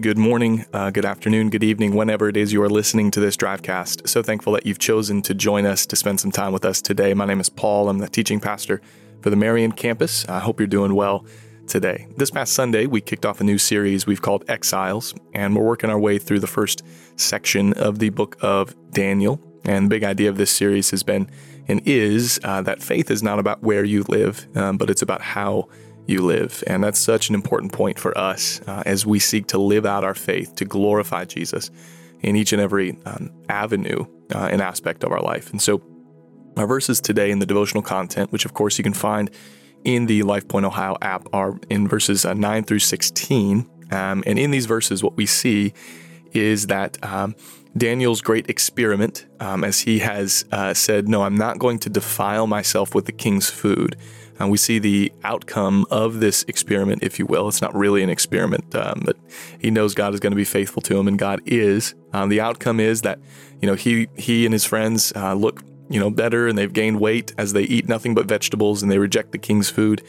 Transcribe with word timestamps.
Good 0.00 0.18
morning, 0.18 0.64
uh, 0.72 0.90
good 0.90 1.04
afternoon, 1.04 1.50
good 1.50 1.64
evening, 1.64 1.94
whenever 1.96 2.28
it 2.28 2.36
is 2.36 2.52
you 2.52 2.62
are 2.62 2.68
listening 2.68 3.10
to 3.10 3.20
this 3.20 3.36
Drivecast. 3.36 4.06
So 4.06 4.22
thankful 4.22 4.52
that 4.52 4.64
you've 4.64 4.78
chosen 4.78 5.22
to 5.22 5.34
join 5.34 5.66
us 5.66 5.86
to 5.86 5.96
spend 5.96 6.20
some 6.20 6.30
time 6.30 6.52
with 6.52 6.64
us 6.64 6.80
today. 6.80 7.14
My 7.14 7.24
name 7.24 7.40
is 7.40 7.48
Paul. 7.48 7.88
I'm 7.88 7.98
the 7.98 8.08
teaching 8.08 8.38
pastor 8.38 8.80
for 9.22 9.30
the 9.30 9.36
Marion 9.36 9.72
campus. 9.72 10.28
I 10.28 10.38
hope 10.38 10.60
you're 10.60 10.68
doing 10.68 10.94
well 10.94 11.24
today. 11.66 12.06
This 12.16 12.30
past 12.30 12.52
Sunday, 12.52 12.86
we 12.86 13.00
kicked 13.00 13.26
off 13.26 13.40
a 13.40 13.44
new 13.44 13.58
series 13.58 14.06
we've 14.06 14.22
called 14.22 14.44
Exiles, 14.46 15.14
and 15.34 15.56
we're 15.56 15.64
working 15.64 15.90
our 15.90 15.98
way 15.98 16.18
through 16.18 16.40
the 16.40 16.46
first 16.46 16.84
section 17.16 17.72
of 17.72 17.98
the 17.98 18.10
book 18.10 18.36
of 18.40 18.76
Daniel. 18.92 19.40
And 19.64 19.86
the 19.86 19.90
big 19.90 20.04
idea 20.04 20.28
of 20.28 20.36
this 20.36 20.52
series 20.52 20.90
has 20.90 21.02
been 21.02 21.28
and 21.66 21.82
is 21.86 22.38
uh, 22.44 22.62
that 22.62 22.82
faith 22.82 23.10
is 23.10 23.22
not 23.22 23.40
about 23.40 23.62
where 23.64 23.84
you 23.84 24.04
live, 24.08 24.46
um, 24.56 24.78
but 24.78 24.90
it's 24.90 25.02
about 25.02 25.22
how 25.22 25.68
you 26.08 26.22
live. 26.22 26.64
And 26.66 26.82
that's 26.82 26.98
such 26.98 27.28
an 27.28 27.34
important 27.34 27.72
point 27.72 27.98
for 27.98 28.16
us 28.16 28.60
uh, 28.66 28.82
as 28.86 29.04
we 29.04 29.18
seek 29.18 29.46
to 29.48 29.58
live 29.58 29.84
out 29.86 30.04
our 30.04 30.14
faith, 30.14 30.54
to 30.56 30.64
glorify 30.64 31.26
Jesus 31.26 31.70
in 32.20 32.34
each 32.34 32.52
and 32.52 32.60
every 32.60 32.98
um, 33.04 33.30
avenue 33.48 34.06
uh, 34.34 34.48
and 34.50 34.60
aspect 34.62 35.04
of 35.04 35.12
our 35.12 35.20
life. 35.20 35.50
And 35.50 35.60
so, 35.60 35.82
our 36.56 36.66
verses 36.66 37.00
today 37.00 37.30
in 37.30 37.38
the 37.38 37.46
devotional 37.46 37.84
content, 37.84 38.32
which 38.32 38.44
of 38.44 38.52
course 38.52 38.78
you 38.78 38.84
can 38.84 38.94
find 38.94 39.30
in 39.84 40.06
the 40.06 40.22
LifePoint 40.22 40.64
Ohio 40.64 40.96
app, 41.00 41.28
are 41.32 41.56
in 41.70 41.86
verses 41.86 42.24
uh, 42.24 42.34
9 42.34 42.64
through 42.64 42.80
16. 42.80 43.70
Um, 43.92 44.24
and 44.26 44.38
in 44.38 44.50
these 44.50 44.66
verses, 44.66 45.04
what 45.04 45.16
we 45.16 45.24
see 45.24 45.72
is 46.32 46.66
that 46.66 46.98
um, 47.04 47.36
Daniel's 47.76 48.20
great 48.20 48.48
experiment, 48.48 49.26
um, 49.40 49.62
as 49.62 49.80
he 49.80 50.00
has 50.00 50.44
uh, 50.52 50.74
said, 50.74 51.08
No, 51.08 51.22
I'm 51.22 51.36
not 51.36 51.58
going 51.58 51.78
to 51.80 51.90
defile 51.90 52.46
myself 52.46 52.94
with 52.94 53.06
the 53.06 53.12
king's 53.12 53.50
food. 53.50 53.96
And 54.38 54.46
uh, 54.46 54.48
we 54.48 54.56
see 54.56 54.78
the 54.78 55.12
outcome 55.24 55.84
of 55.90 56.20
this 56.20 56.44
experiment, 56.46 57.02
if 57.02 57.18
you 57.18 57.26
will. 57.26 57.48
It's 57.48 57.60
not 57.60 57.74
really 57.74 58.02
an 58.02 58.10
experiment, 58.10 58.74
um, 58.74 59.02
but 59.04 59.16
he 59.58 59.70
knows 59.70 59.94
God 59.94 60.14
is 60.14 60.20
going 60.20 60.30
to 60.30 60.36
be 60.36 60.44
faithful 60.44 60.80
to 60.82 60.98
him, 60.98 61.08
and 61.08 61.18
God 61.18 61.40
is. 61.44 61.94
Um, 62.12 62.28
the 62.28 62.40
outcome 62.40 62.78
is 62.78 63.02
that 63.02 63.18
you 63.60 63.66
know 63.66 63.74
he 63.74 64.08
he 64.16 64.46
and 64.46 64.52
his 64.52 64.64
friends 64.64 65.12
uh, 65.16 65.34
look 65.34 65.62
you 65.90 65.98
know 65.98 66.10
better, 66.10 66.46
and 66.46 66.56
they've 66.56 66.72
gained 66.72 67.00
weight 67.00 67.32
as 67.36 67.52
they 67.52 67.62
eat 67.62 67.88
nothing 67.88 68.14
but 68.14 68.26
vegetables, 68.26 68.82
and 68.82 68.92
they 68.92 68.98
reject 68.98 69.32
the 69.32 69.38
king's 69.38 69.70
food, 69.70 70.02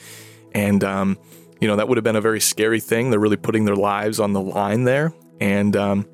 and 0.53 0.83
um, 0.83 1.17
you 1.59 1.67
know 1.67 1.75
that 1.75 1.87
would 1.87 1.97
have 1.97 2.03
been 2.03 2.15
a 2.15 2.21
very 2.21 2.39
scary 2.39 2.79
thing. 2.79 3.09
They're 3.09 3.19
really 3.19 3.37
putting 3.37 3.65
their 3.65 3.75
lives 3.75 4.19
on 4.19 4.33
the 4.33 4.41
line 4.41 4.83
there, 4.83 5.11
and 5.39 5.75
um, 5.75 6.05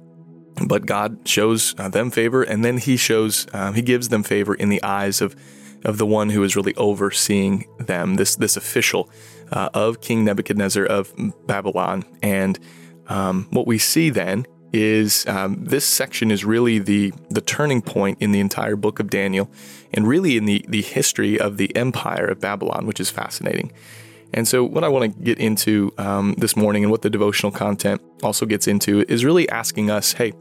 but 0.68 0.86
God 0.86 1.28
shows 1.28 1.76
uh, 1.78 1.90
them 1.90 2.12
favor, 2.12 2.44
and 2.44 2.64
then 2.64 2.78
He 2.78 2.98
shows 2.98 3.48
uh, 3.54 3.72
He 3.72 3.82
gives 3.82 4.10
them 4.10 4.24
favor 4.24 4.54
in 4.54 4.70
the 4.70 4.82
eyes 4.84 5.22
of 5.22 5.36
of 5.84 6.00
the 6.00 6.06
one 6.06 6.32
who 6.32 6.44
is 6.44 6.56
really 6.56 6.74
overseeing 6.76 7.66
them, 7.80 8.16
this 8.16 8.36
this 8.36 8.58
official 8.58 9.10
uh, 9.52 9.70
of 9.74 10.02
King 10.02 10.26
Nebuchadnezzar 10.26 10.84
of 10.86 11.14
Babylon. 11.46 12.04
And 12.22 12.60
um, 13.08 13.48
what 13.52 13.68
we 13.68 13.78
see 13.78 14.10
then 14.10 14.48
is 14.74 15.26
um, 15.28 15.64
this 15.64 15.86
section 15.86 16.32
is 16.32 16.44
really 16.44 16.80
the 16.80 17.14
the 17.30 17.42
turning 17.42 17.82
point 17.82 18.18
in 18.20 18.32
the 18.32 18.40
entire 18.40 18.76
book 18.76 19.00
of 19.00 19.10
Daniel, 19.10 19.50
and 19.94 20.08
really 20.08 20.38
in 20.38 20.46
the 20.46 20.66
the 20.68 20.82
history 20.82 21.40
of 21.40 21.58
the 21.58 21.74
empire 21.76 22.26
of 22.26 22.40
Babylon, 22.40 22.86
which 22.86 23.00
is 23.00 23.10
fascinating. 23.10 23.72
And 24.36 24.46
so, 24.46 24.66
what 24.66 24.84
I 24.84 24.90
want 24.90 25.16
to 25.16 25.24
get 25.24 25.40
into 25.40 25.94
um, 25.98 26.36
this 26.38 26.58
morning, 26.58 26.84
and 26.84 26.92
what 26.92 27.02
the 27.02 27.10
devotional 27.10 27.54
content 27.54 28.02
also 28.22 28.46
gets 28.46 28.68
into, 28.68 29.06
is 29.08 29.24
really 29.24 29.48
asking 29.48 29.90
us, 29.90 30.12
hey, 30.12 30.34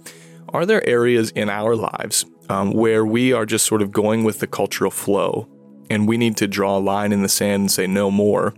are 0.49 0.67
there 0.67 0.85
areas 0.87 1.31
in 1.31 1.49
our 1.49 1.77
lives 1.77 2.27
um, 2.49 2.73
where 2.73 3.07
we 3.07 3.33
are 3.33 3.47
just 3.47 3.65
sort 3.67 3.83
of 3.83 3.93
going 3.93 4.25
with 4.25 4.41
the 4.41 4.49
cultural 4.49 4.91
flow 4.91 5.49
and 5.89 6.09
we 6.09 6.17
need 6.17 6.37
to 6.39 6.49
draw 6.49 6.77
a 6.77 6.81
line 6.81 7.13
in 7.13 7.23
the 7.23 7.29
sand 7.29 7.61
and 7.61 7.71
say 7.71 7.87
no 7.87 8.11
more 8.11 8.53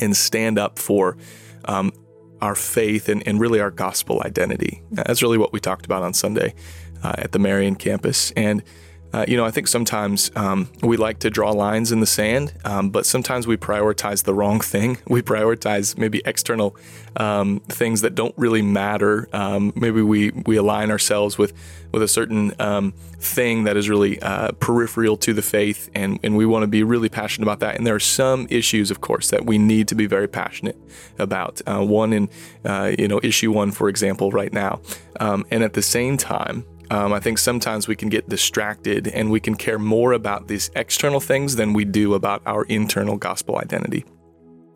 and 0.00 0.16
stand 0.16 0.58
up 0.58 0.78
for 0.78 1.18
um, 1.66 1.92
our 2.40 2.54
faith 2.54 3.08
and, 3.10 3.26
and, 3.28 3.40
really 3.40 3.60
our 3.60 3.70
gospel 3.70 4.22
identity. 4.24 4.82
That's 4.90 5.22
really 5.22 5.38
what 5.38 5.52
we 5.52 5.60
talked 5.60 5.84
about 5.84 6.02
on 6.02 6.14
Sunday 6.14 6.54
uh, 7.02 7.14
at 7.18 7.32
the 7.32 7.38
Marion 7.38 7.74
campus. 7.76 8.32
And 8.32 8.62
uh, 9.14 9.24
you 9.28 9.36
know, 9.36 9.44
I 9.44 9.52
think 9.52 9.68
sometimes 9.68 10.32
um, 10.34 10.68
we 10.82 10.96
like 10.96 11.20
to 11.20 11.30
draw 11.30 11.52
lines 11.52 11.92
in 11.92 12.00
the 12.00 12.06
sand, 12.06 12.52
um, 12.64 12.90
but 12.90 13.06
sometimes 13.06 13.46
we 13.46 13.56
prioritize 13.56 14.24
the 14.24 14.34
wrong 14.34 14.60
thing. 14.60 14.98
We 15.14 15.22
prioritize 15.22 15.96
maybe 15.96 16.20
external 16.24 16.76
um, 17.14 17.60
things 17.68 18.00
that 18.00 18.16
don't 18.16 18.34
really 18.36 18.62
matter. 18.62 19.28
Um, 19.32 19.72
maybe 19.76 20.02
we 20.02 20.30
we 20.30 20.56
align 20.56 20.90
ourselves 20.90 21.38
with 21.38 21.52
with 21.92 22.02
a 22.02 22.08
certain 22.08 22.52
um, 22.58 22.92
thing 23.20 23.62
that 23.64 23.76
is 23.76 23.88
really 23.88 24.20
uh, 24.20 24.50
peripheral 24.58 25.16
to 25.18 25.32
the 25.32 25.42
faith, 25.42 25.88
and 25.94 26.18
and 26.24 26.36
we 26.36 26.46
want 26.46 26.64
to 26.64 26.66
be 26.66 26.82
really 26.82 27.08
passionate 27.08 27.44
about 27.44 27.60
that. 27.60 27.76
And 27.76 27.86
there 27.86 27.94
are 27.94 28.00
some 28.00 28.48
issues, 28.50 28.90
of 28.90 29.00
course, 29.00 29.30
that 29.30 29.46
we 29.46 29.56
need 29.56 29.86
to 29.88 29.94
be 29.94 30.06
very 30.06 30.26
passionate 30.26 30.76
about. 31.16 31.62
Uh, 31.64 31.84
one 31.84 32.12
in 32.12 32.28
uh, 32.64 32.90
you 32.98 33.06
know 33.06 33.20
issue 33.22 33.52
one, 33.52 33.70
for 33.70 33.88
example, 33.88 34.32
right 34.32 34.52
now, 34.52 34.80
um, 35.20 35.44
and 35.52 35.62
at 35.62 35.74
the 35.74 35.82
same 35.82 36.16
time. 36.16 36.64
Um, 36.90 37.12
I 37.12 37.20
think 37.20 37.38
sometimes 37.38 37.88
we 37.88 37.96
can 37.96 38.08
get 38.08 38.28
distracted 38.28 39.08
and 39.08 39.30
we 39.30 39.40
can 39.40 39.54
care 39.54 39.78
more 39.78 40.12
about 40.12 40.48
these 40.48 40.70
external 40.76 41.20
things 41.20 41.56
than 41.56 41.72
we 41.72 41.84
do 41.84 42.14
about 42.14 42.42
our 42.46 42.64
internal 42.64 43.16
gospel 43.16 43.58
identity. 43.58 44.04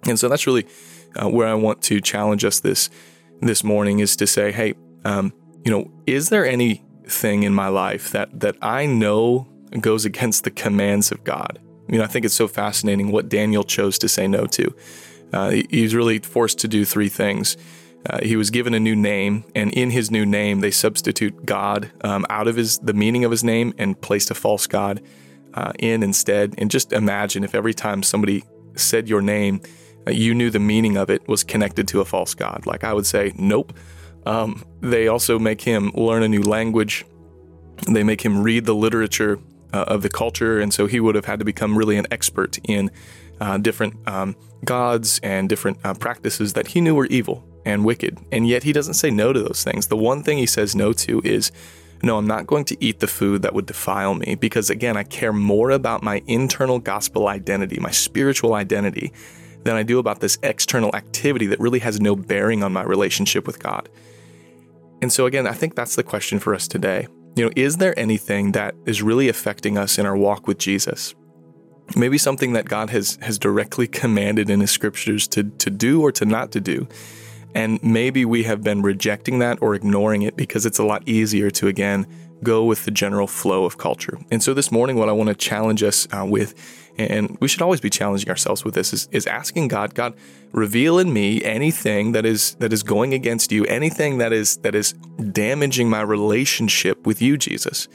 And 0.06 0.18
so 0.18 0.28
that's 0.28 0.46
really 0.46 0.66
uh, 1.16 1.28
where 1.28 1.48
I 1.48 1.54
want 1.54 1.82
to 1.82 2.00
challenge 2.00 2.44
us 2.44 2.60
this 2.60 2.90
this 3.40 3.62
morning 3.62 4.00
is 4.00 4.16
to 4.16 4.26
say, 4.26 4.50
hey, 4.50 4.74
um, 5.04 5.32
you 5.64 5.70
know, 5.70 5.90
is 6.06 6.28
there 6.28 6.44
anything 6.46 7.42
in 7.42 7.54
my 7.54 7.68
life 7.68 8.10
that 8.10 8.40
that 8.40 8.56
I 8.62 8.86
know 8.86 9.46
goes 9.80 10.04
against 10.04 10.44
the 10.44 10.50
commands 10.50 11.12
of 11.12 11.24
God? 11.24 11.58
You 11.88 11.98
know, 11.98 12.04
I 12.04 12.06
think 12.06 12.24
it's 12.24 12.34
so 12.34 12.48
fascinating 12.48 13.10
what 13.12 13.28
Daniel 13.28 13.64
chose 13.64 13.98
to 13.98 14.08
say 14.08 14.28
no 14.28 14.46
to. 14.46 14.74
Uh, 15.32 15.50
he's 15.70 15.94
really 15.94 16.18
forced 16.18 16.58
to 16.60 16.68
do 16.68 16.84
three 16.84 17.08
things. 17.08 17.56
Uh, 18.06 18.18
he 18.22 18.36
was 18.36 18.50
given 18.50 18.74
a 18.74 18.80
new 18.80 18.96
name, 18.96 19.44
and 19.54 19.72
in 19.72 19.90
his 19.90 20.10
new 20.10 20.24
name, 20.24 20.60
they 20.60 20.70
substitute 20.70 21.44
God 21.44 21.90
um, 22.02 22.24
out 22.30 22.48
of 22.48 22.56
his 22.56 22.78
the 22.78 22.94
meaning 22.94 23.24
of 23.24 23.30
his 23.30 23.42
name 23.42 23.74
and 23.76 24.00
placed 24.00 24.30
a 24.30 24.34
false 24.34 24.66
god 24.66 25.02
uh, 25.54 25.72
in 25.78 26.02
instead. 26.02 26.54
And 26.58 26.70
just 26.70 26.92
imagine 26.92 27.44
if 27.44 27.54
every 27.54 27.74
time 27.74 28.02
somebody 28.02 28.44
said 28.76 29.08
your 29.08 29.20
name, 29.20 29.60
uh, 30.06 30.12
you 30.12 30.34
knew 30.34 30.50
the 30.50 30.60
meaning 30.60 30.96
of 30.96 31.10
it 31.10 31.26
was 31.28 31.42
connected 31.42 31.88
to 31.88 32.00
a 32.00 32.04
false 32.04 32.34
god. 32.34 32.66
Like 32.66 32.84
I 32.84 32.92
would 32.92 33.06
say, 33.06 33.32
nope. 33.36 33.72
Um, 34.26 34.64
they 34.80 35.08
also 35.08 35.38
make 35.38 35.60
him 35.60 35.90
learn 35.94 36.22
a 36.22 36.28
new 36.28 36.42
language. 36.42 37.04
They 37.88 38.04
make 38.04 38.22
him 38.22 38.42
read 38.42 38.64
the 38.64 38.74
literature 38.74 39.38
uh, 39.72 39.84
of 39.88 40.02
the 40.02 40.08
culture, 40.08 40.60
and 40.60 40.72
so 40.72 40.86
he 40.86 41.00
would 41.00 41.14
have 41.14 41.24
had 41.24 41.40
to 41.40 41.44
become 41.44 41.76
really 41.76 41.96
an 41.96 42.06
expert 42.10 42.58
in 42.64 42.90
uh, 43.40 43.58
different 43.58 43.96
um, 44.08 44.36
gods 44.64 45.20
and 45.22 45.48
different 45.48 45.78
uh, 45.84 45.94
practices 45.94 46.54
that 46.54 46.68
he 46.68 46.80
knew 46.80 46.94
were 46.94 47.06
evil 47.06 47.47
and 47.64 47.84
wicked. 47.84 48.18
And 48.32 48.46
yet 48.46 48.62
he 48.62 48.72
doesn't 48.72 48.94
say 48.94 49.10
no 49.10 49.32
to 49.32 49.40
those 49.40 49.64
things. 49.64 49.86
The 49.86 49.96
one 49.96 50.22
thing 50.22 50.38
he 50.38 50.46
says 50.46 50.74
no 50.74 50.92
to 50.94 51.20
is, 51.24 51.52
no, 52.02 52.16
I'm 52.16 52.26
not 52.26 52.46
going 52.46 52.64
to 52.66 52.76
eat 52.84 53.00
the 53.00 53.06
food 53.06 53.42
that 53.42 53.54
would 53.54 53.66
defile 53.66 54.14
me 54.14 54.36
because, 54.36 54.70
again, 54.70 54.96
I 54.96 55.02
care 55.02 55.32
more 55.32 55.70
about 55.70 56.02
my 56.02 56.22
internal 56.26 56.78
gospel 56.78 57.28
identity, 57.28 57.78
my 57.80 57.90
spiritual 57.90 58.54
identity, 58.54 59.12
than 59.64 59.74
I 59.74 59.82
do 59.82 59.98
about 59.98 60.20
this 60.20 60.38
external 60.42 60.94
activity 60.94 61.46
that 61.46 61.58
really 61.58 61.80
has 61.80 62.00
no 62.00 62.14
bearing 62.14 62.62
on 62.62 62.72
my 62.72 62.84
relationship 62.84 63.46
with 63.46 63.58
God. 63.58 63.88
And 65.02 65.12
so, 65.12 65.26
again, 65.26 65.46
I 65.46 65.52
think 65.52 65.74
that's 65.74 65.96
the 65.96 66.04
question 66.04 66.38
for 66.38 66.54
us 66.54 66.68
today. 66.68 67.08
You 67.34 67.44
know, 67.44 67.50
is 67.56 67.76
there 67.76 67.98
anything 67.98 68.52
that 68.52 68.74
is 68.86 69.02
really 69.02 69.28
affecting 69.28 69.76
us 69.76 69.98
in 69.98 70.06
our 70.06 70.16
walk 70.16 70.46
with 70.46 70.58
Jesus? 70.58 71.14
Maybe 71.96 72.18
something 72.18 72.52
that 72.52 72.66
God 72.66 72.90
has 72.90 73.18
has 73.22 73.38
directly 73.38 73.86
commanded 73.86 74.50
in 74.50 74.60
his 74.60 74.70
scriptures 74.70 75.26
to 75.28 75.44
to 75.44 75.70
do 75.70 76.02
or 76.02 76.12
to 76.12 76.24
not 76.24 76.52
to 76.52 76.60
do 76.60 76.86
and 77.54 77.82
maybe 77.82 78.24
we 78.24 78.44
have 78.44 78.62
been 78.62 78.82
rejecting 78.82 79.38
that 79.40 79.58
or 79.60 79.74
ignoring 79.74 80.22
it 80.22 80.36
because 80.36 80.66
it's 80.66 80.78
a 80.78 80.84
lot 80.84 81.02
easier 81.06 81.50
to, 81.50 81.66
again, 81.66 82.06
go 82.42 82.64
with 82.64 82.84
the 82.84 82.90
general 82.90 83.26
flow 83.26 83.64
of 83.64 83.78
culture. 83.78 84.18
And 84.30 84.42
so 84.42 84.54
this 84.54 84.70
morning, 84.70 84.96
what 84.96 85.08
I 85.08 85.12
want 85.12 85.28
to 85.28 85.34
challenge 85.34 85.82
us 85.82 86.06
uh, 86.12 86.24
with, 86.24 86.54
and 86.98 87.36
we 87.40 87.48
should 87.48 87.62
always 87.62 87.80
be 87.80 87.90
challenging 87.90 88.28
ourselves 88.28 88.64
with 88.64 88.74
this, 88.74 88.92
is, 88.92 89.08
is 89.12 89.26
asking 89.26 89.68
God, 89.68 89.94
God, 89.94 90.14
reveal 90.52 90.98
in 90.98 91.12
me 91.12 91.42
anything 91.42 92.12
that 92.12 92.24
is 92.24 92.54
that 92.56 92.72
is 92.72 92.82
going 92.82 93.14
against 93.14 93.52
you, 93.52 93.64
anything 93.66 94.18
that 94.18 94.32
is 94.32 94.58
that 94.58 94.74
is 94.74 94.92
damaging 95.32 95.88
my 95.88 96.00
relationship 96.00 97.06
with 97.06 97.20
you, 97.22 97.36
Jesus. 97.36 97.88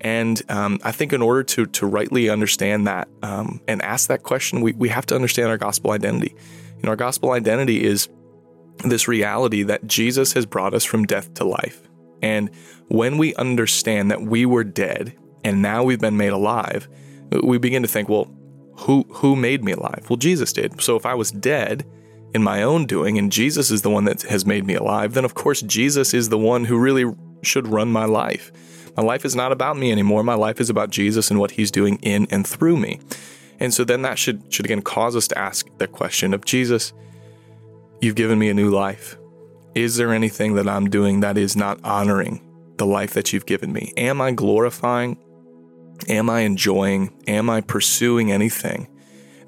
And 0.00 0.40
um, 0.50 0.78
I 0.82 0.92
think 0.92 1.12
in 1.12 1.20
order 1.20 1.42
to 1.42 1.66
to 1.66 1.86
rightly 1.86 2.30
understand 2.30 2.86
that 2.86 3.08
um, 3.22 3.60
and 3.68 3.82
ask 3.82 4.08
that 4.08 4.22
question, 4.22 4.60
we, 4.60 4.72
we 4.72 4.88
have 4.88 5.06
to 5.06 5.14
understand 5.14 5.48
our 5.48 5.58
gospel 5.58 5.92
identity. 5.92 6.34
You 6.76 6.84
know, 6.84 6.90
our 6.90 6.96
gospel 6.96 7.32
identity 7.32 7.84
is 7.84 8.08
this 8.84 9.08
reality 9.08 9.62
that 9.64 9.86
Jesus 9.86 10.32
has 10.32 10.46
brought 10.46 10.74
us 10.74 10.84
from 10.84 11.04
death 11.04 11.34
to 11.34 11.44
life. 11.44 11.82
And 12.22 12.50
when 12.88 13.18
we 13.18 13.34
understand 13.36 14.10
that 14.10 14.22
we 14.22 14.46
were 14.46 14.64
dead 14.64 15.16
and 15.44 15.62
now 15.62 15.82
we've 15.82 16.00
been 16.00 16.16
made 16.16 16.32
alive, 16.32 16.88
we 17.42 17.58
begin 17.58 17.82
to 17.82 17.88
think, 17.88 18.08
well, 18.08 18.30
who 18.78 19.04
who 19.10 19.36
made 19.36 19.62
me 19.62 19.72
alive? 19.72 20.06
Well, 20.08 20.16
Jesus 20.16 20.52
did. 20.52 20.80
So 20.80 20.96
if 20.96 21.04
I 21.04 21.14
was 21.14 21.30
dead 21.30 21.86
in 22.34 22.42
my 22.42 22.62
own 22.62 22.86
doing 22.86 23.18
and 23.18 23.30
Jesus 23.30 23.70
is 23.70 23.82
the 23.82 23.90
one 23.90 24.04
that 24.04 24.22
has 24.22 24.46
made 24.46 24.64
me 24.64 24.74
alive, 24.74 25.14
then 25.14 25.24
of 25.24 25.34
course 25.34 25.60
Jesus 25.62 26.14
is 26.14 26.28
the 26.28 26.38
one 26.38 26.64
who 26.64 26.78
really 26.78 27.04
should 27.42 27.66
run 27.66 27.90
my 27.90 28.04
life. 28.04 28.52
My 28.96 29.02
life 29.02 29.24
is 29.24 29.36
not 29.36 29.52
about 29.52 29.76
me 29.76 29.92
anymore. 29.92 30.22
My 30.22 30.34
life 30.34 30.60
is 30.60 30.70
about 30.70 30.90
Jesus 30.90 31.30
and 31.30 31.38
what 31.38 31.52
he's 31.52 31.70
doing 31.70 31.98
in 32.02 32.26
and 32.30 32.46
through 32.46 32.76
me. 32.76 33.00
And 33.58 33.72
so 33.72 33.84
then 33.84 34.02
that 34.02 34.18
should 34.18 34.42
should 34.52 34.64
again 34.64 34.82
cause 34.82 35.14
us 35.14 35.28
to 35.28 35.38
ask 35.38 35.66
the 35.78 35.86
question 35.86 36.32
of 36.32 36.44
Jesus, 36.44 36.92
You've 38.02 38.14
given 38.14 38.38
me 38.38 38.48
a 38.48 38.54
new 38.54 38.70
life. 38.70 39.18
Is 39.74 39.96
there 39.96 40.14
anything 40.14 40.54
that 40.54 40.66
I'm 40.66 40.88
doing 40.88 41.20
that 41.20 41.36
is 41.36 41.54
not 41.54 41.78
honoring 41.84 42.40
the 42.78 42.86
life 42.86 43.12
that 43.12 43.32
you've 43.32 43.44
given 43.44 43.74
me? 43.74 43.92
Am 43.98 44.22
I 44.22 44.32
glorifying? 44.32 45.18
Am 46.08 46.30
I 46.30 46.40
enjoying? 46.40 47.12
Am 47.26 47.50
I 47.50 47.60
pursuing 47.60 48.32
anything 48.32 48.88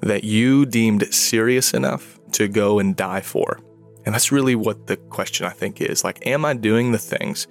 that 0.01 0.23
you 0.23 0.67
deemed 0.67 1.11
serious 1.11 1.73
enough 1.73 2.19
to 2.33 2.47
go 2.47 2.77
and 2.77 2.95
die 2.95 3.21
for? 3.21 3.59
And 4.05 4.13
that's 4.13 4.31
really 4.31 4.53
what 4.53 4.85
the 4.85 4.97
question 4.97 5.47
I 5.47 5.51
think 5.51 5.81
is 5.81 6.03
like, 6.03 6.23
am 6.27 6.45
I 6.45 6.53
doing 6.53 6.91
the 6.91 6.99
things? 6.99 7.47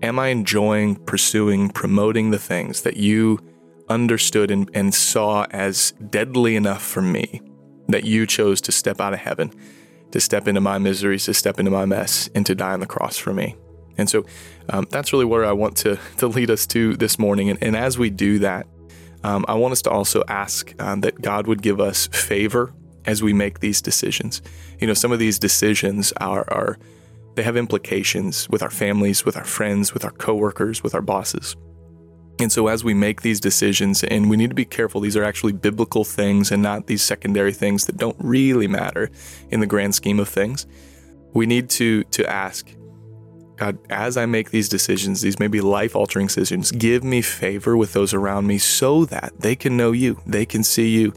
Am 0.00 0.20
I 0.20 0.28
enjoying, 0.28 0.94
pursuing, 0.94 1.70
promoting 1.70 2.30
the 2.30 2.38
things 2.38 2.82
that 2.82 2.96
you 2.96 3.40
understood 3.88 4.52
and, 4.52 4.70
and 4.74 4.94
saw 4.94 5.46
as 5.50 5.90
deadly 6.08 6.54
enough 6.54 6.82
for 6.82 7.02
me 7.02 7.42
that 7.88 8.04
you 8.04 8.26
chose 8.26 8.60
to 8.60 8.70
step 8.70 9.00
out 9.00 9.12
of 9.12 9.18
heaven, 9.18 9.52
to 10.12 10.20
step 10.20 10.48
into 10.48 10.60
my 10.60 10.78
miseries, 10.78 11.24
to 11.26 11.34
step 11.34 11.58
into 11.58 11.70
my 11.70 11.84
mess, 11.84 12.28
and 12.34 12.44
to 12.46 12.54
die 12.54 12.72
on 12.72 12.80
the 12.80 12.86
cross 12.86 13.16
for 13.16 13.32
me? 13.32 13.56
And 13.98 14.08
so 14.08 14.24
um, 14.68 14.86
that's 14.90 15.12
really 15.12 15.24
where 15.24 15.44
I 15.44 15.52
want 15.52 15.76
to, 15.78 15.98
to 16.18 16.26
lead 16.26 16.50
us 16.50 16.66
to 16.68 16.96
this 16.96 17.18
morning. 17.18 17.50
And, 17.50 17.62
and 17.62 17.76
as 17.76 17.98
we 17.98 18.10
do 18.10 18.38
that, 18.40 18.66
um, 19.22 19.44
I 19.48 19.54
want 19.54 19.72
us 19.72 19.82
to 19.82 19.90
also 19.90 20.22
ask 20.28 20.72
um, 20.80 21.02
that 21.02 21.20
God 21.20 21.46
would 21.46 21.62
give 21.62 21.80
us 21.80 22.06
favor 22.08 22.72
as 23.04 23.22
we 23.22 23.32
make 23.32 23.60
these 23.60 23.82
decisions. 23.82 24.40
You 24.78 24.86
know, 24.86 24.94
some 24.94 25.12
of 25.12 25.18
these 25.18 25.38
decisions 25.38 26.12
are, 26.18 26.44
are 26.48 26.78
they 27.34 27.42
have 27.42 27.56
implications 27.56 28.48
with 28.48 28.62
our 28.62 28.70
families, 28.70 29.24
with 29.24 29.36
our 29.36 29.44
friends, 29.44 29.92
with 29.92 30.04
our 30.04 30.10
coworkers, 30.10 30.82
with 30.82 30.94
our 30.94 31.02
bosses. 31.02 31.56
And 32.42 32.52
so, 32.52 32.68
as 32.68 32.84
we 32.84 32.94
make 32.94 33.22
these 33.22 33.40
decisions, 33.40 34.02
and 34.04 34.30
we 34.30 34.36
need 34.36 34.50
to 34.50 34.54
be 34.54 34.64
careful, 34.64 35.00
these 35.00 35.16
are 35.16 35.24
actually 35.24 35.52
biblical 35.52 36.04
things 36.04 36.50
and 36.50 36.62
not 36.62 36.86
these 36.86 37.02
secondary 37.02 37.52
things 37.52 37.86
that 37.86 37.96
don't 37.96 38.16
really 38.18 38.66
matter 38.66 39.10
in 39.50 39.60
the 39.60 39.66
grand 39.66 39.94
scheme 39.94 40.20
of 40.20 40.28
things. 40.28 40.66
We 41.32 41.46
need 41.46 41.70
to, 41.70 42.04
to 42.04 42.28
ask 42.28 42.68
God, 43.60 43.78
as 43.90 44.16
I 44.16 44.24
make 44.24 44.52
these 44.52 44.70
decisions, 44.70 45.20
these 45.20 45.38
may 45.38 45.46
be 45.46 45.60
life 45.60 45.94
altering 45.94 46.28
decisions, 46.28 46.72
give 46.72 47.04
me 47.04 47.20
favor 47.20 47.76
with 47.76 47.92
those 47.92 48.14
around 48.14 48.46
me 48.46 48.56
so 48.56 49.04
that 49.04 49.34
they 49.38 49.54
can 49.54 49.76
know 49.76 49.92
you, 49.92 50.18
they 50.24 50.46
can 50.46 50.64
see 50.64 50.88
you, 50.88 51.12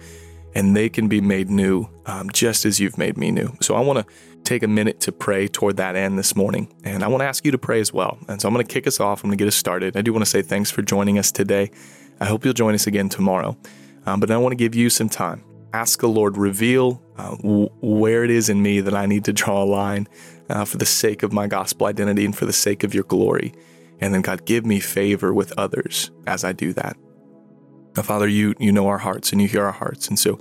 and 0.53 0.75
they 0.75 0.89
can 0.89 1.07
be 1.07 1.21
made 1.21 1.49
new 1.49 1.87
um, 2.05 2.29
just 2.31 2.65
as 2.65 2.81
you've 2.81 2.97
made 2.97 3.17
me 3.17 3.31
new. 3.31 3.55
So 3.61 3.75
I 3.75 3.79
want 3.79 3.99
to 3.99 4.13
take 4.43 4.63
a 4.63 4.67
minute 4.67 4.99
to 5.01 5.11
pray 5.11 5.47
toward 5.47 5.77
that 5.77 5.95
end 5.95 6.17
this 6.17 6.35
morning. 6.35 6.73
And 6.83 7.03
I 7.03 7.07
want 7.07 7.21
to 7.21 7.25
ask 7.25 7.45
you 7.45 7.51
to 7.51 7.57
pray 7.57 7.79
as 7.79 7.93
well. 7.93 8.17
And 8.27 8.41
so 8.41 8.47
I'm 8.47 8.53
going 8.53 8.65
to 8.65 8.73
kick 8.73 8.87
us 8.87 8.99
off. 8.99 9.23
I'm 9.23 9.29
going 9.29 9.37
to 9.37 9.41
get 9.41 9.47
us 9.47 9.55
started. 9.55 9.97
I 9.97 10.01
do 10.01 10.13
want 10.13 10.23
to 10.23 10.29
say 10.29 10.41
thanks 10.41 10.71
for 10.71 10.81
joining 10.81 11.17
us 11.17 11.31
today. 11.31 11.71
I 12.19 12.25
hope 12.25 12.45
you'll 12.45 12.53
join 12.53 12.73
us 12.73 12.87
again 12.87 13.09
tomorrow. 13.09 13.57
Um, 14.05 14.19
but 14.19 14.29
I 14.31 14.37
want 14.37 14.51
to 14.51 14.57
give 14.57 14.75
you 14.75 14.89
some 14.89 15.09
time. 15.09 15.43
Ask 15.73 16.01
the 16.01 16.07
Lord, 16.07 16.37
reveal 16.37 17.01
uh, 17.17 17.35
w- 17.37 17.69
where 17.81 18.23
it 18.23 18.29
is 18.29 18.49
in 18.49 18.61
me 18.61 18.81
that 18.81 18.93
I 18.93 19.05
need 19.05 19.25
to 19.25 19.33
draw 19.33 19.63
a 19.63 19.65
line 19.65 20.07
uh, 20.49 20.65
for 20.65 20.77
the 20.77 20.85
sake 20.85 21.23
of 21.23 21.33
my 21.33 21.47
gospel 21.47 21.87
identity 21.87 22.25
and 22.25 22.35
for 22.35 22.45
the 22.45 22.53
sake 22.53 22.83
of 22.83 22.93
your 22.93 23.05
glory. 23.05 23.53
And 23.99 24.13
then, 24.13 24.21
God, 24.21 24.45
give 24.45 24.65
me 24.65 24.79
favor 24.79 25.33
with 25.33 25.53
others 25.57 26.11
as 26.27 26.43
I 26.43 26.51
do 26.51 26.73
that. 26.73 26.97
Now, 27.95 28.03
Father, 28.03 28.27
you, 28.27 28.53
you 28.59 28.71
know 28.71 28.87
our 28.87 28.97
hearts 28.97 29.31
and 29.31 29.41
you 29.41 29.47
hear 29.47 29.63
our 29.63 29.71
hearts. 29.71 30.07
And 30.07 30.19
so, 30.19 30.39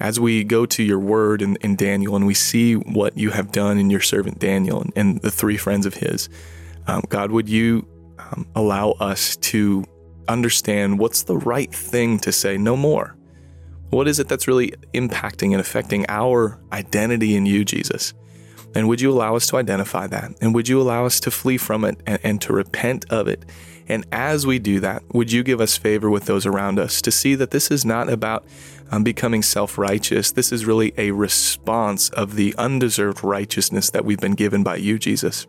as 0.00 0.18
we 0.18 0.44
go 0.44 0.66
to 0.66 0.82
your 0.82 0.98
word 0.98 1.42
in, 1.42 1.56
in 1.56 1.76
Daniel 1.76 2.16
and 2.16 2.26
we 2.26 2.34
see 2.34 2.74
what 2.74 3.16
you 3.16 3.30
have 3.30 3.52
done 3.52 3.78
in 3.78 3.90
your 3.90 4.00
servant 4.00 4.38
Daniel 4.38 4.80
and, 4.80 4.92
and 4.96 5.20
the 5.22 5.30
three 5.30 5.56
friends 5.56 5.86
of 5.86 5.94
his, 5.94 6.28
um, 6.86 7.02
God, 7.08 7.30
would 7.30 7.48
you 7.48 7.86
um, 8.18 8.46
allow 8.54 8.92
us 8.92 9.36
to 9.36 9.84
understand 10.28 10.98
what's 10.98 11.24
the 11.24 11.36
right 11.36 11.72
thing 11.72 12.18
to 12.20 12.32
say 12.32 12.56
no 12.56 12.76
more? 12.76 13.16
What 13.90 14.08
is 14.08 14.18
it 14.18 14.28
that's 14.28 14.48
really 14.48 14.72
impacting 14.94 15.52
and 15.52 15.60
affecting 15.60 16.06
our 16.08 16.58
identity 16.72 17.36
in 17.36 17.44
you, 17.44 17.64
Jesus? 17.64 18.14
And 18.74 18.88
would 18.88 19.00
you 19.00 19.10
allow 19.10 19.36
us 19.36 19.46
to 19.48 19.56
identify 19.56 20.06
that? 20.06 20.32
And 20.40 20.54
would 20.54 20.68
you 20.68 20.80
allow 20.80 21.04
us 21.04 21.20
to 21.20 21.30
flee 21.30 21.58
from 21.58 21.84
it 21.84 22.00
and, 22.06 22.18
and, 22.22 22.40
to 22.42 22.52
repent 22.52 23.04
of 23.10 23.28
it? 23.28 23.44
And 23.88 24.06
as 24.12 24.46
we 24.46 24.58
do 24.58 24.80
that, 24.80 25.02
would 25.12 25.30
you 25.30 25.42
give 25.42 25.60
us 25.60 25.76
favor 25.76 26.08
with 26.08 26.24
those 26.24 26.46
around 26.46 26.78
us 26.78 27.02
to 27.02 27.10
see 27.10 27.34
that 27.34 27.50
this 27.50 27.70
is 27.70 27.84
not 27.84 28.08
about 28.08 28.44
um, 28.90 29.04
becoming 29.04 29.42
self 29.42 29.76
righteous? 29.76 30.32
This 30.32 30.52
is 30.52 30.64
really 30.64 30.94
a 30.96 31.10
response 31.10 32.08
of 32.10 32.36
the 32.36 32.54
undeserved 32.56 33.22
righteousness 33.22 33.90
that 33.90 34.04
we've 34.04 34.20
been 34.20 34.34
given 34.34 34.62
by 34.62 34.76
you, 34.76 34.98
Jesus. 34.98 35.46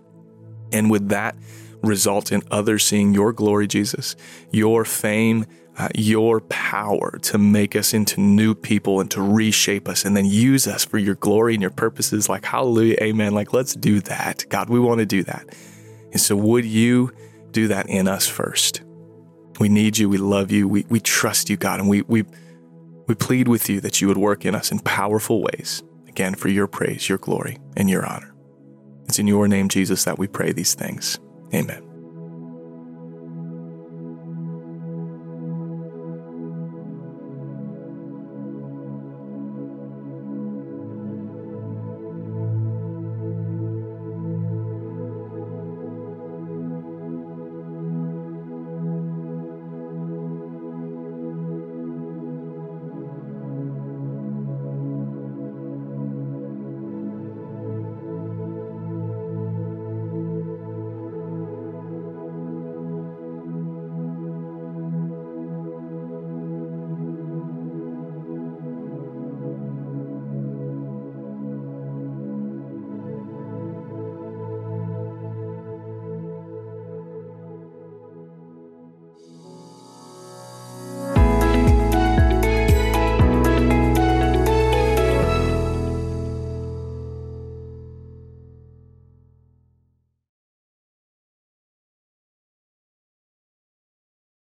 And 0.71 0.89
would 0.91 1.09
that 1.09 1.35
result 1.83 2.31
in 2.31 2.41
others 2.49 2.83
seeing 2.83 3.13
your 3.13 3.31
glory, 3.31 3.67
Jesus, 3.67 4.15
your 4.51 4.85
fame, 4.85 5.45
uh, 5.77 5.89
your 5.95 6.39
power 6.41 7.17
to 7.23 7.37
make 7.37 7.75
us 7.75 7.93
into 7.93 8.21
new 8.21 8.53
people 8.53 8.99
and 8.99 9.09
to 9.11 9.21
reshape 9.21 9.87
us 9.87 10.05
and 10.05 10.15
then 10.15 10.25
use 10.25 10.67
us 10.67 10.85
for 10.85 10.97
your 10.97 11.15
glory 11.15 11.53
and 11.53 11.61
your 11.61 11.71
purposes. 11.71 12.29
Like, 12.29 12.45
hallelujah, 12.45 12.97
amen. 13.01 13.33
Like, 13.33 13.53
let's 13.53 13.73
do 13.73 13.99
that. 14.01 14.45
God, 14.49 14.69
we 14.69 14.79
want 14.79 14.99
to 14.99 15.05
do 15.05 15.23
that. 15.23 15.55
And 16.11 16.21
so, 16.21 16.35
would 16.35 16.65
you 16.65 17.11
do 17.51 17.67
that 17.69 17.89
in 17.89 18.07
us 18.07 18.27
first? 18.27 18.81
We 19.59 19.69
need 19.69 19.97
you. 19.97 20.09
We 20.09 20.17
love 20.17 20.51
you. 20.51 20.67
We, 20.67 20.85
we 20.89 20.99
trust 20.99 21.49
you, 21.49 21.57
God. 21.57 21.79
And 21.79 21.89
we, 21.89 22.01
we, 22.03 22.23
we 23.07 23.15
plead 23.15 23.47
with 23.47 23.69
you 23.69 23.81
that 23.81 24.01
you 24.01 24.07
would 24.07 24.17
work 24.17 24.45
in 24.45 24.55
us 24.55 24.71
in 24.71 24.79
powerful 24.79 25.41
ways, 25.41 25.83
again, 26.07 26.35
for 26.35 26.49
your 26.49 26.67
praise, 26.67 27.09
your 27.09 27.17
glory, 27.17 27.57
and 27.75 27.89
your 27.89 28.05
honor. 28.05 28.33
It's 29.05 29.19
in 29.19 29.27
your 29.27 29.47
name, 29.47 29.69
Jesus, 29.69 30.03
that 30.05 30.17
we 30.17 30.27
pray 30.27 30.51
these 30.51 30.73
things. 30.73 31.19
Amen. 31.53 31.92